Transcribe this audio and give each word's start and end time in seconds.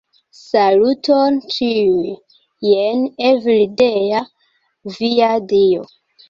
Saluton, 0.43 1.35
ĉiuj! 1.55 2.15
Jen 2.69 3.05
Evildea, 3.33 4.23
via 4.97 5.31
dio. 5.55 5.87